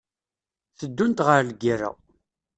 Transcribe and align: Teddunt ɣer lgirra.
Teddunt 0.77 1.23
ɣer 1.27 1.41
lgirra. 1.49 1.91